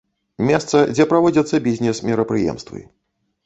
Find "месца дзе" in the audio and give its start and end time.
0.47-1.07